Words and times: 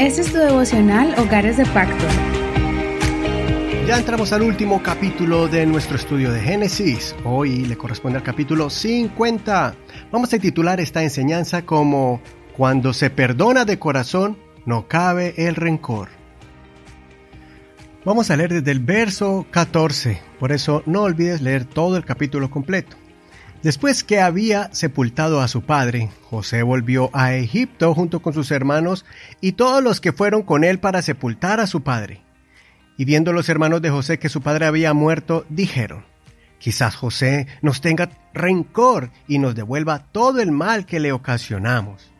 Este 0.00 0.22
es 0.22 0.32
tu 0.32 0.38
devocional 0.38 1.14
Hogares 1.18 1.58
de 1.58 1.66
Pacto. 1.66 2.06
Ya 3.86 3.98
entramos 3.98 4.32
al 4.32 4.40
último 4.40 4.82
capítulo 4.82 5.46
de 5.46 5.66
nuestro 5.66 5.96
estudio 5.96 6.32
de 6.32 6.40
Génesis. 6.40 7.14
Hoy 7.22 7.66
le 7.66 7.76
corresponde 7.76 8.16
al 8.16 8.24
capítulo 8.24 8.70
50. 8.70 9.74
Vamos 10.10 10.32
a 10.32 10.38
titular 10.38 10.80
esta 10.80 11.02
enseñanza 11.02 11.66
como 11.66 12.22
Cuando 12.56 12.94
se 12.94 13.10
perdona 13.10 13.66
de 13.66 13.78
corazón, 13.78 14.38
no 14.64 14.88
cabe 14.88 15.34
el 15.36 15.54
rencor. 15.54 16.08
Vamos 18.02 18.30
a 18.30 18.38
leer 18.38 18.54
desde 18.54 18.70
el 18.70 18.80
verso 18.80 19.44
14, 19.50 20.18
por 20.38 20.50
eso 20.50 20.82
no 20.86 21.02
olvides 21.02 21.42
leer 21.42 21.66
todo 21.66 21.98
el 21.98 22.06
capítulo 22.06 22.50
completo. 22.50 22.96
Después 23.62 24.04
que 24.04 24.20
había 24.22 24.70
sepultado 24.72 25.42
a 25.42 25.48
su 25.48 25.60
padre, 25.60 26.08
José 26.30 26.62
volvió 26.62 27.10
a 27.12 27.34
Egipto 27.34 27.94
junto 27.94 28.22
con 28.22 28.32
sus 28.32 28.50
hermanos 28.50 29.04
y 29.42 29.52
todos 29.52 29.82
los 29.82 30.00
que 30.00 30.12
fueron 30.12 30.42
con 30.42 30.64
él 30.64 30.78
para 30.78 31.02
sepultar 31.02 31.60
a 31.60 31.66
su 31.66 31.82
padre. 31.82 32.22
Y 32.96 33.04
viendo 33.04 33.34
los 33.34 33.50
hermanos 33.50 33.82
de 33.82 33.90
José 33.90 34.18
que 34.18 34.30
su 34.30 34.40
padre 34.40 34.64
había 34.64 34.94
muerto, 34.94 35.44
dijeron, 35.50 36.06
quizás 36.58 36.96
José 36.96 37.48
nos 37.60 37.82
tenga 37.82 38.10
rencor 38.32 39.10
y 39.28 39.38
nos 39.38 39.54
devuelva 39.54 40.06
todo 40.10 40.40
el 40.40 40.52
mal 40.52 40.86
que 40.86 40.98
le 40.98 41.12
ocasionamos. 41.12 42.10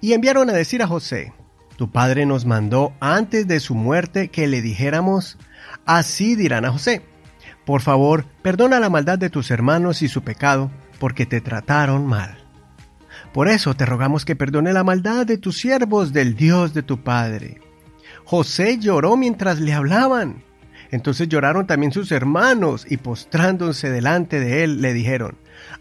Y 0.00 0.12
enviaron 0.12 0.50
a 0.50 0.54
decir 0.54 0.82
a 0.82 0.88
José, 0.88 1.32
tu 1.76 1.92
padre 1.92 2.26
nos 2.26 2.46
mandó 2.46 2.92
antes 2.98 3.46
de 3.46 3.60
su 3.60 3.76
muerte 3.76 4.28
que 4.28 4.48
le 4.48 4.60
dijéramos, 4.60 5.38
así 5.86 6.34
dirán 6.34 6.64
a 6.64 6.72
José 6.72 7.02
por 7.64 7.80
favor, 7.80 8.26
perdona 8.42 8.78
la 8.78 8.90
maldad 8.90 9.18
de 9.18 9.30
tus 9.30 9.50
hermanos 9.50 10.02
y 10.02 10.08
su 10.08 10.22
pecado, 10.22 10.70
porque 10.98 11.26
te 11.26 11.40
trataron 11.40 12.06
mal. 12.06 12.38
Por 13.32 13.48
eso 13.48 13.74
te 13.74 13.86
rogamos 13.86 14.24
que 14.24 14.36
perdone 14.36 14.72
la 14.72 14.84
maldad 14.84 15.26
de 15.26 15.38
tus 15.38 15.58
siervos 15.58 16.12
del 16.12 16.36
Dios 16.36 16.74
de 16.74 16.82
tu 16.82 17.02
Padre. 17.02 17.60
José 18.24 18.78
lloró 18.78 19.16
mientras 19.16 19.60
le 19.60 19.72
hablaban. 19.72 20.44
Entonces 20.90 21.28
lloraron 21.28 21.66
también 21.66 21.90
sus 21.90 22.12
hermanos 22.12 22.86
y 22.88 22.98
postrándose 22.98 23.90
delante 23.90 24.38
de 24.38 24.62
él 24.62 24.80
le 24.82 24.92
dijeron, 24.92 25.36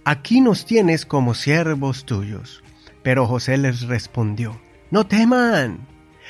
Aquí 0.06 0.42
nos 0.42 0.66
tienes 0.66 1.06
como 1.06 1.34
siervos 1.34 2.06
tuyos. 2.06 2.64
Pero 3.04 3.28
José 3.28 3.58
les 3.58 3.82
respondió, 3.84 4.60
No 4.90 5.06
teman. 5.06 5.88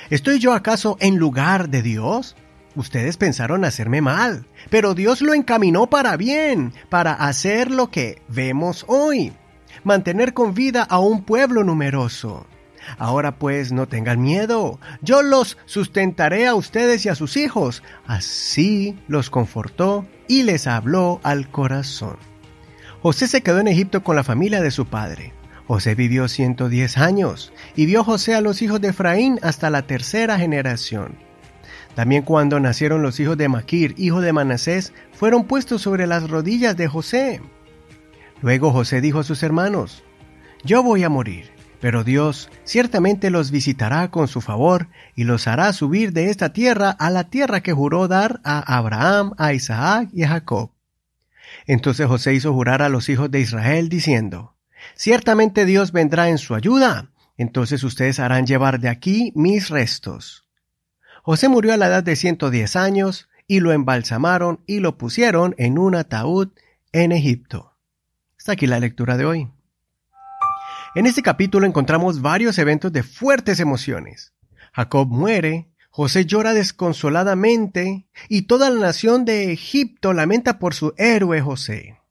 ¿Estoy 0.09 0.39
yo 0.39 0.53
acaso 0.53 0.97
en 0.99 1.17
lugar 1.17 1.69
de 1.69 1.81
Dios? 1.81 2.35
Ustedes 2.75 3.17
pensaron 3.17 3.65
hacerme 3.65 4.01
mal, 4.01 4.47
pero 4.69 4.95
Dios 4.95 5.21
lo 5.21 5.33
encaminó 5.33 5.87
para 5.87 6.17
bien, 6.17 6.73
para 6.89 7.13
hacer 7.13 7.69
lo 7.69 7.91
que 7.91 8.21
vemos 8.27 8.85
hoy, 8.87 9.33
mantener 9.83 10.33
con 10.33 10.53
vida 10.53 10.83
a 10.83 10.99
un 10.99 11.23
pueblo 11.23 11.63
numeroso. 11.63 12.47
Ahora 12.97 13.37
pues 13.37 13.71
no 13.71 13.87
tengan 13.87 14.21
miedo, 14.21 14.79
yo 15.01 15.21
los 15.21 15.57
sustentaré 15.65 16.47
a 16.47 16.55
ustedes 16.55 17.05
y 17.05 17.09
a 17.09 17.15
sus 17.15 17.37
hijos. 17.37 17.83
Así 18.07 18.97
los 19.07 19.29
confortó 19.29 20.05
y 20.27 20.43
les 20.43 20.67
habló 20.67 21.21
al 21.23 21.49
corazón. 21.49 22.17
José 23.01 23.27
se 23.27 23.41
quedó 23.41 23.59
en 23.59 23.67
Egipto 23.67 24.03
con 24.03 24.15
la 24.15 24.23
familia 24.23 24.61
de 24.61 24.71
su 24.71 24.85
padre. 24.85 25.33
José 25.67 25.95
vivió 25.95 26.27
110 26.27 26.97
años 26.97 27.53
y 27.75 27.85
vio 27.85 28.03
José 28.03 28.35
a 28.35 28.41
los 28.41 28.61
hijos 28.61 28.81
de 28.81 28.89
Efraín 28.89 29.39
hasta 29.43 29.69
la 29.69 29.83
tercera 29.83 30.37
generación. 30.37 31.17
También 31.95 32.23
cuando 32.23 32.59
nacieron 32.59 33.03
los 33.03 33.19
hijos 33.19 33.37
de 33.37 33.49
Maquir, 33.49 33.93
hijo 33.97 34.21
de 34.21 34.33
Manasés, 34.33 34.93
fueron 35.13 35.45
puestos 35.45 35.81
sobre 35.81 36.07
las 36.07 36.29
rodillas 36.29 36.75
de 36.75 36.87
José. 36.87 37.41
Luego 38.41 38.71
José 38.71 38.99
dijo 38.99 39.19
a 39.19 39.23
sus 39.23 39.43
hermanos, 39.43 40.03
Yo 40.63 40.81
voy 40.81 41.03
a 41.03 41.09
morir, 41.09 41.51
pero 41.79 42.03
Dios 42.03 42.49
ciertamente 42.63 43.29
los 43.29 43.51
visitará 43.51 44.09
con 44.09 44.27
su 44.27 44.41
favor 44.41 44.87
y 45.15 45.25
los 45.25 45.47
hará 45.47 45.71
subir 45.71 46.13
de 46.13 46.29
esta 46.29 46.51
tierra 46.51 46.89
a 46.89 47.09
la 47.09 47.25
tierra 47.25 47.61
que 47.61 47.73
juró 47.73 48.07
dar 48.07 48.41
a 48.43 48.77
Abraham, 48.77 49.33
a 49.37 49.53
Isaac 49.53 50.09
y 50.13 50.23
a 50.23 50.29
Jacob. 50.29 50.71
Entonces 51.67 52.07
José 52.07 52.33
hizo 52.33 52.53
jurar 52.53 52.81
a 52.81 52.89
los 52.89 53.07
hijos 53.09 53.29
de 53.29 53.39
Israel 53.39 53.89
diciendo, 53.89 54.55
Ciertamente 54.95 55.65
Dios 55.65 55.91
vendrá 55.91 56.29
en 56.29 56.37
su 56.37 56.55
ayuda, 56.55 57.11
entonces 57.37 57.83
ustedes 57.83 58.19
harán 58.19 58.45
llevar 58.45 58.79
de 58.79 58.89
aquí 58.89 59.31
mis 59.35 59.69
restos. 59.69 60.42
José 61.25 61.47
murió 61.47 61.73
a 61.73 61.77
la 61.77 61.87
edad 61.87 62.03
de 62.03 62.17
110 62.17 62.75
años 62.75 63.29
y 63.47 63.61
lo 63.61 63.71
embalsamaron 63.71 64.59
y 64.67 64.79
lo 64.79 64.97
pusieron 64.97 65.55
en 65.57 65.79
un 65.79 65.95
ataúd 65.95 66.49
en 66.91 67.13
Egipto. 67.13 67.77
Está 68.37 68.51
aquí 68.51 68.67
la 68.67 68.81
lectura 68.81 69.15
de 69.15 69.23
hoy. 69.23 69.49
En 70.95 71.05
este 71.05 71.21
capítulo 71.21 71.65
encontramos 71.65 72.21
varios 72.21 72.57
eventos 72.57 72.91
de 72.91 73.03
fuertes 73.03 73.61
emociones. 73.61 74.33
Jacob 74.73 75.07
muere, 75.07 75.69
José 75.91 76.25
llora 76.25 76.53
desconsoladamente 76.53 78.05
y 78.27 78.41
toda 78.41 78.69
la 78.69 78.81
nación 78.81 79.23
de 79.23 79.53
Egipto 79.53 80.11
lamenta 80.11 80.59
por 80.59 80.73
su 80.73 80.93
héroe 80.97 81.39
José. 81.39 82.01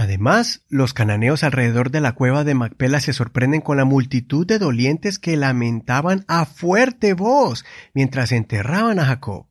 Además, 0.00 0.62
los 0.68 0.94
cananeos 0.94 1.42
alrededor 1.42 1.90
de 1.90 2.00
la 2.00 2.12
cueva 2.12 2.44
de 2.44 2.54
Macpela 2.54 3.00
se 3.00 3.12
sorprenden 3.12 3.60
con 3.60 3.78
la 3.78 3.84
multitud 3.84 4.46
de 4.46 4.60
dolientes 4.60 5.18
que 5.18 5.36
lamentaban 5.36 6.24
a 6.28 6.44
fuerte 6.44 7.14
voz 7.14 7.64
mientras 7.94 8.30
enterraban 8.30 9.00
a 9.00 9.06
Jacob. 9.06 9.48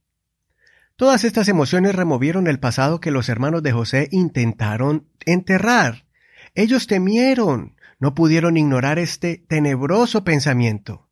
Todas 0.95 1.25
estas 1.25 1.49
emociones 1.49 1.97
removieron 1.97 2.47
el 2.47 2.61
pasado 2.61 3.01
que 3.01 3.11
los 3.11 3.27
hermanos 3.27 3.61
de 3.61 3.73
José 3.73 4.07
intentaron 4.13 5.09
enterrar. 5.25 6.05
Ellos 6.55 6.87
temieron, 6.87 7.75
no 7.99 8.15
pudieron 8.15 8.55
ignorar 8.55 8.99
este 8.99 9.43
tenebroso 9.49 10.23
pensamiento. 10.23 11.09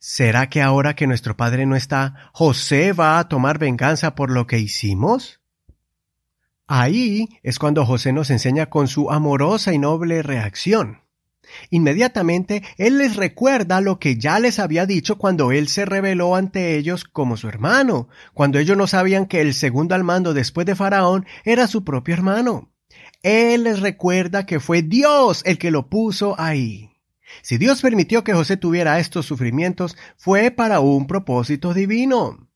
¿Será 0.00 0.48
que 0.48 0.60
ahora 0.60 0.96
que 0.96 1.06
nuestro 1.06 1.36
padre 1.36 1.66
no 1.66 1.76
está, 1.76 2.30
José 2.32 2.92
va 2.92 3.20
a 3.20 3.28
tomar 3.28 3.60
venganza 3.60 4.16
por 4.16 4.32
lo 4.32 4.48
que 4.48 4.58
hicimos? 4.58 5.41
Ahí 6.66 7.28
es 7.42 7.58
cuando 7.58 7.84
José 7.84 8.12
nos 8.12 8.30
enseña 8.30 8.70
con 8.70 8.88
su 8.88 9.10
amorosa 9.10 9.72
y 9.72 9.78
noble 9.78 10.22
reacción. 10.22 11.02
Inmediatamente 11.70 12.62
él 12.78 12.98
les 12.98 13.16
recuerda 13.16 13.80
lo 13.80 13.98
que 13.98 14.16
ya 14.16 14.38
les 14.38 14.58
había 14.58 14.86
dicho 14.86 15.18
cuando 15.18 15.52
él 15.52 15.68
se 15.68 15.84
reveló 15.84 16.36
ante 16.36 16.76
ellos 16.76 17.04
como 17.04 17.36
su 17.36 17.48
hermano, 17.48 18.08
cuando 18.32 18.58
ellos 18.58 18.76
no 18.76 18.86
sabían 18.86 19.26
que 19.26 19.40
el 19.40 19.54
segundo 19.54 19.94
al 19.94 20.04
mando 20.04 20.34
después 20.34 20.66
de 20.66 20.76
Faraón 20.76 21.26
era 21.44 21.66
su 21.66 21.84
propio 21.84 22.14
hermano. 22.14 22.70
Él 23.22 23.64
les 23.64 23.80
recuerda 23.80 24.46
que 24.46 24.60
fue 24.60 24.82
Dios 24.82 25.42
el 25.44 25.58
que 25.58 25.70
lo 25.70 25.88
puso 25.88 26.38
ahí. 26.38 26.90
Si 27.40 27.56
Dios 27.56 27.80
permitió 27.80 28.24
que 28.24 28.34
José 28.34 28.56
tuviera 28.56 28.98
estos 28.98 29.26
sufrimientos, 29.26 29.96
fue 30.16 30.50
para 30.50 30.80
un 30.80 31.06
propósito 31.06 31.72
divino. 31.72 32.51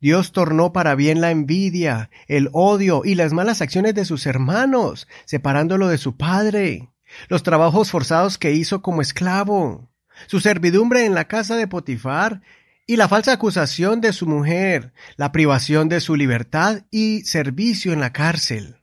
Dios 0.00 0.32
tornó 0.32 0.72
para 0.72 0.94
bien 0.94 1.20
la 1.20 1.30
envidia, 1.30 2.10
el 2.26 2.50
odio 2.52 3.02
y 3.04 3.14
las 3.14 3.32
malas 3.32 3.62
acciones 3.62 3.94
de 3.94 4.04
sus 4.04 4.26
hermanos, 4.26 5.08
separándolo 5.24 5.88
de 5.88 5.98
su 5.98 6.16
padre, 6.16 6.90
los 7.28 7.42
trabajos 7.42 7.90
forzados 7.90 8.36
que 8.36 8.52
hizo 8.52 8.82
como 8.82 9.00
esclavo, 9.00 9.90
su 10.26 10.40
servidumbre 10.40 11.06
en 11.06 11.14
la 11.14 11.28
casa 11.28 11.56
de 11.56 11.66
Potifar 11.66 12.42
y 12.86 12.96
la 12.96 13.08
falsa 13.08 13.32
acusación 13.32 14.00
de 14.00 14.12
su 14.12 14.26
mujer, 14.26 14.92
la 15.16 15.32
privación 15.32 15.88
de 15.88 16.00
su 16.00 16.14
libertad 16.14 16.82
y 16.90 17.22
servicio 17.22 17.92
en 17.92 18.00
la 18.00 18.12
cárcel. 18.12 18.76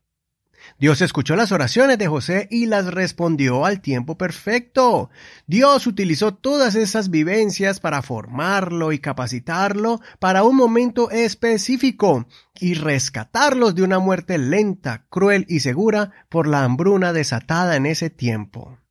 Dios 0.80 1.02
escuchó 1.02 1.36
las 1.36 1.52
oraciones 1.52 1.98
de 1.98 2.08
José 2.08 2.48
y 2.52 2.66
las 2.66 2.94
respondió 2.94 3.66
al 3.66 3.82
tiempo 3.82 4.18
perfecto. 4.18 5.10
Dios 5.48 5.88
utilizó 5.88 6.34
todas 6.34 6.76
esas 6.76 7.10
vivencias 7.10 7.80
para 7.80 8.02
formarlo 8.02 8.92
y 8.92 9.00
capacitarlo 9.00 10.02
para 10.20 10.44
un 10.44 10.56
momento 10.56 11.10
específico 11.12 12.28
y 12.60 12.74
rescatarlos 12.74 13.76
de 13.76 13.84
una 13.84 14.00
muerte 14.00 14.38
lenta, 14.38 15.06
cruel 15.10 15.46
y 15.48 15.62
segura 15.62 16.12
por 16.30 16.48
la 16.48 16.64
hambruna 16.64 17.14
desatada 17.14 17.76
en 17.76 17.86
ese 17.86 18.10
tiempo. 18.10 18.83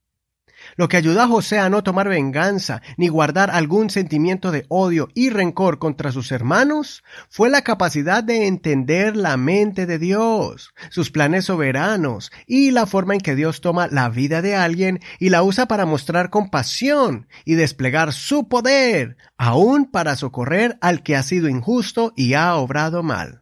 Lo 0.77 0.89
que 0.89 0.97
ayudó 0.97 1.23
a 1.23 1.29
José 1.29 1.59
a 1.59 1.69
no 1.69 1.83
tomar 1.83 2.09
venganza 2.09 2.83
ni 2.97 3.09
guardar 3.09 3.51
algún 3.51 3.91
sentimiento 3.91 4.51
de 4.51 4.65
odio 4.69 5.09
y 5.15 5.31
rencor 5.31 5.79
contra 5.79 6.13
sus 6.13 6.33
hermanos 6.33 7.03
fue 7.29 7.51
la 7.51 7.63
capacidad 7.63 8.25
de 8.25 8.47
entender 8.47 9.17
la 9.17 9.37
mente 9.37 9.87
de 9.87 9.99
Dios, 9.99 10.73
sus 10.91 11.11
planes 11.11 11.47
soberanos 11.47 12.33
y 12.47 12.71
la 12.71 12.87
forma 12.87 13.15
en 13.15 13.21
que 13.21 13.35
Dios 13.35 13.61
toma 13.61 13.89
la 13.89 14.09
vida 14.09 14.43
de 14.43 14.55
alguien 14.55 15.01
y 15.19 15.29
la 15.29 15.43
usa 15.43 15.67
para 15.67 15.87
mostrar 15.87 16.31
compasión 16.31 17.29
y 17.45 17.55
desplegar 17.55 18.13
su 18.13 18.49
poder, 18.49 19.17
aún 19.37 19.91
para 19.91 20.17
socorrer 20.17 20.79
al 20.81 21.03
que 21.03 21.17
ha 21.17 21.23
sido 21.23 21.49
injusto 21.49 22.13
y 22.17 22.35
ha 22.35 22.55
obrado 22.57 23.03
mal. 23.03 23.42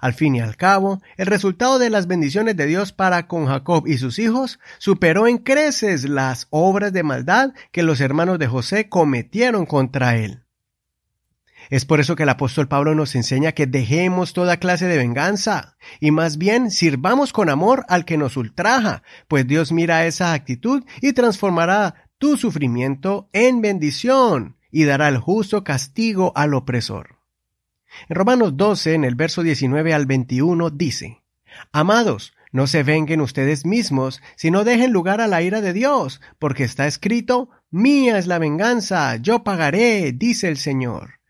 Al 0.00 0.14
fin 0.14 0.34
y 0.34 0.40
al 0.40 0.56
cabo, 0.56 1.00
el 1.16 1.26
resultado 1.26 1.78
de 1.78 1.90
las 1.90 2.06
bendiciones 2.06 2.56
de 2.56 2.66
Dios 2.66 2.92
para 2.92 3.26
con 3.26 3.46
Jacob 3.46 3.86
y 3.86 3.98
sus 3.98 4.18
hijos 4.18 4.58
superó 4.78 5.26
en 5.26 5.38
creces 5.38 6.08
las 6.08 6.46
obras 6.50 6.92
de 6.92 7.02
maldad 7.02 7.52
que 7.72 7.82
los 7.82 8.00
hermanos 8.00 8.38
de 8.38 8.46
José 8.46 8.88
cometieron 8.88 9.66
contra 9.66 10.16
él. 10.16 10.44
Es 11.70 11.84
por 11.84 12.00
eso 12.00 12.14
que 12.14 12.24
el 12.24 12.28
apóstol 12.28 12.68
Pablo 12.68 12.94
nos 12.94 13.14
enseña 13.14 13.52
que 13.52 13.66
dejemos 13.66 14.32
toda 14.32 14.58
clase 14.58 14.86
de 14.86 14.98
venganza 14.98 15.76
y 15.98 16.10
más 16.10 16.36
bien 16.36 16.70
sirvamos 16.70 17.32
con 17.32 17.48
amor 17.48 17.86
al 17.88 18.04
que 18.04 18.18
nos 18.18 18.36
ultraja, 18.36 19.02
pues 19.28 19.46
Dios 19.46 19.72
mira 19.72 20.06
esa 20.06 20.32
actitud 20.34 20.84
y 21.00 21.12
transformará 21.14 22.08
tu 22.18 22.36
sufrimiento 22.36 23.28
en 23.32 23.60
bendición 23.60 24.56
y 24.70 24.84
dará 24.84 25.08
el 25.08 25.18
justo 25.18 25.64
castigo 25.64 26.32
al 26.34 26.54
opresor. 26.54 27.16
En 28.08 28.16
Romanos 28.16 28.56
12, 28.56 28.94
en 28.94 29.04
el 29.04 29.14
verso 29.14 29.42
19 29.42 29.94
al 29.94 30.06
21, 30.06 30.70
dice, 30.70 31.22
Amados, 31.72 32.34
no 32.52 32.66
se 32.66 32.82
venguen 32.82 33.20
ustedes 33.20 33.66
mismos, 33.66 34.22
sino 34.36 34.62
dejen 34.62 34.92
lugar 34.92 35.20
a 35.20 35.26
la 35.26 35.42
ira 35.42 35.60
de 35.60 35.72
Dios, 35.72 36.20
porque 36.38 36.64
está 36.64 36.86
escrito, 36.86 37.50
Mía 37.70 38.16
es 38.18 38.28
la 38.28 38.38
venganza, 38.38 39.16
yo 39.16 39.42
pagaré, 39.42 40.12
dice 40.12 40.48
el 40.48 40.56
Señor. 40.56 41.20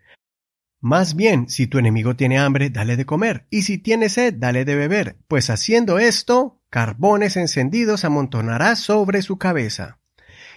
Más 0.80 1.16
bien, 1.16 1.48
si 1.48 1.66
tu 1.66 1.78
enemigo 1.78 2.14
tiene 2.14 2.38
hambre, 2.38 2.68
dale 2.68 2.98
de 2.98 3.06
comer, 3.06 3.46
y 3.48 3.62
si 3.62 3.78
tiene 3.78 4.10
sed, 4.10 4.34
dale 4.36 4.66
de 4.66 4.74
beber, 4.74 5.16
pues 5.26 5.48
haciendo 5.48 5.98
esto, 5.98 6.60
carbones 6.68 7.38
encendidos 7.38 8.04
amontonará 8.04 8.76
sobre 8.76 9.22
su 9.22 9.38
cabeza. 9.38 9.98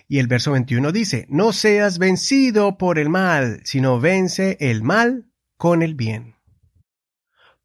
Y 0.09 0.19
el 0.19 0.27
verso 0.27 0.51
21 0.51 0.91
dice, 0.91 1.27
No 1.29 1.53
seas 1.53 1.97
vencido 1.97 2.77
por 2.77 2.99
el 2.99 3.07
mal, 3.07 3.61
sino 3.63 4.01
vence 4.01 4.57
el 4.59 4.83
mal 4.83 5.26
con 5.57 5.81
el 5.81 5.95
bien. 5.95 6.35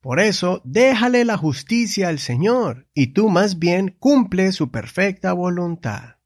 Por 0.01 0.19
eso, 0.19 0.61
déjale 0.65 1.25
la 1.25 1.37
justicia 1.37 2.09
al 2.09 2.19
Señor, 2.19 2.89
y 2.93 3.09
tú 3.09 3.29
más 3.29 3.61
bien 3.61 3.95
cumple 4.01 4.51
su 4.51 4.73
perfecta 4.73 5.33
voluntad. 5.33 6.17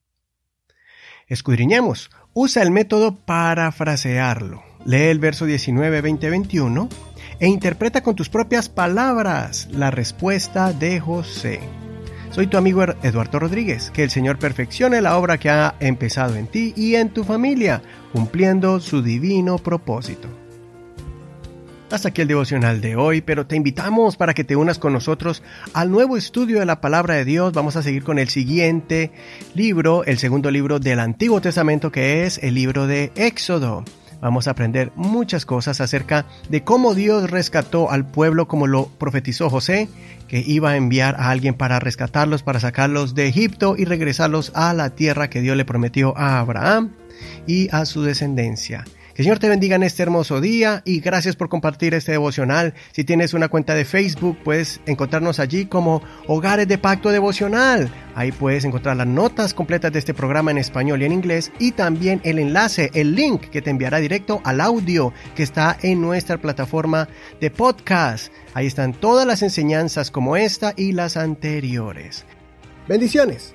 Escudriñemos, 1.27 2.11
usa 2.33 2.63
el 2.63 2.71
método 2.71 3.17
parafrasearlo. 3.17 4.63
Lee 4.87 5.09
el 5.09 5.19
verso 5.19 5.45
19, 5.45 6.01
20, 6.01 6.31
21 6.31 6.89
e 7.41 7.49
interpreta 7.49 8.03
con 8.03 8.15
tus 8.15 8.29
propias 8.29 8.69
palabras 8.69 9.69
la 9.73 9.91
respuesta 9.91 10.73
de 10.73 11.01
José. 11.01 11.61
Soy 12.31 12.47
tu 12.47 12.57
amigo 12.57 12.83
Eduardo 13.03 13.39
Rodríguez. 13.39 13.91
Que 13.91 14.05
el 14.05 14.11
Señor 14.11 14.39
perfeccione 14.39 15.01
la 15.01 15.19
obra 15.19 15.39
que 15.39 15.51
ha 15.51 15.75
empezado 15.81 16.37
en 16.37 16.47
ti 16.47 16.73
y 16.77 16.95
en 16.95 17.11
tu 17.11 17.25
familia, 17.25 17.83
cumpliendo 18.13 18.79
su 18.81 19.03
divino 19.03 19.59
propósito. 19.59 20.45
Hasta 21.88 22.09
aquí 22.09 22.21
el 22.21 22.29
devocional 22.29 22.81
de 22.81 22.97
hoy, 22.97 23.21
pero 23.21 23.47
te 23.47 23.55
invitamos 23.55 24.17
para 24.17 24.35
que 24.35 24.43
te 24.43 24.56
unas 24.56 24.81
con 24.81 24.93
nosotros 24.93 25.44
al 25.73 25.93
nuevo 25.93 26.17
estudio 26.17 26.59
de 26.59 26.67
la 26.67 26.81
palabra 26.81 27.15
de 27.15 27.25
Dios. 27.25 27.53
Vamos 27.53 27.77
a 27.77 27.83
seguir 27.83 28.03
con 28.03 28.19
el 28.19 28.29
siguiente 28.29 29.12
libro, 29.55 30.03
el 30.03 30.19
segundo 30.19 30.50
libro 30.50 30.81
del 30.81 30.99
Antiguo 30.99 31.41
Testamento, 31.41 31.93
que 31.93 32.25
es 32.25 32.38
el 32.43 32.55
libro 32.55 32.88
de 32.88 33.12
Éxodo. 33.15 33.85
Vamos 34.21 34.49
a 34.49 34.50
aprender 34.50 34.91
muchas 34.97 35.47
cosas 35.47 35.81
acerca 35.81 36.27
de 36.49 36.65
cómo 36.65 36.93
Dios 36.93 37.31
rescató 37.31 37.89
al 37.89 38.05
pueblo 38.05 38.49
como 38.49 38.67
lo 38.67 38.87
profetizó 38.87 39.49
José, 39.49 39.89
que 40.27 40.43
iba 40.44 40.71
a 40.71 40.77
enviar 40.77 41.15
a 41.21 41.31
alguien 41.31 41.55
para 41.55 41.79
rescatarlos, 41.79 42.43
para 42.43 42.59
sacarlos 42.59 43.15
de 43.15 43.29
Egipto 43.29 43.77
y 43.79 43.85
regresarlos 43.85 44.50
a 44.56 44.75
la 44.75 44.91
tierra 44.91 45.31
que 45.31 45.41
Dios 45.41 45.56
le 45.56 45.65
prometió 45.65 46.19
a 46.19 46.41
Abraham 46.41 46.91
y 47.47 47.69
a 47.71 47.85
su 47.85 48.03
descendencia. 48.03 48.85
Que 49.17 49.23
Señor 49.23 49.39
te 49.39 49.49
bendiga 49.49 49.77
en 49.77 49.83
este 49.83 50.03
hermoso 50.03 50.43
día 50.43 50.83
y 50.85 51.01
gracias 51.01 51.37
por 51.37 51.49
compartir 51.49 51.95
este 51.95 52.13
devocional. 52.13 52.75
Si 52.93 53.03
tienes 53.03 53.33
una 53.33 53.49
cuenta 53.49 53.75
de 53.75 53.87
Facebook, 53.87 54.37
puedes 54.45 54.83
encontrarnos 54.85 55.41
allí 55.41 55.65
como 55.65 56.03
Hogares 56.27 56.69
de 56.69 56.77
Pacto 56.77 57.09
Devocional. 57.09 57.91
Ahí 58.15 58.31
puedes 58.31 58.67
encontrar 58.67 58.95
las 58.95 59.07
notas 59.07 59.55
completas 59.55 59.91
de 59.91 60.01
este 60.01 60.13
programa 60.13 60.51
en 60.51 60.59
español 60.59 61.01
y 61.01 61.07
en 61.07 61.13
inglés 61.13 61.51
y 61.59 61.73
también 61.73 62.21
el 62.25 62.39
enlace, 62.39 62.91
el 62.93 63.15
link 63.15 63.49
que 63.49 63.63
te 63.63 63.71
enviará 63.71 64.01
directo 64.01 64.43
al 64.45 64.61
audio 64.61 65.15
que 65.35 65.45
está 65.45 65.79
en 65.81 66.03
nuestra 66.03 66.37
plataforma 66.37 67.09
de 67.41 67.51
podcast. 67.51 68.31
Ahí 68.53 68.67
están 68.67 68.93
todas 68.93 69.27
las 69.27 69.41
enseñanzas 69.41 70.11
como 70.11 70.37
esta 70.37 70.75
y 70.77 70.93
las 70.93 71.17
anteriores. 71.17 72.27
Bendiciones. 72.87 73.55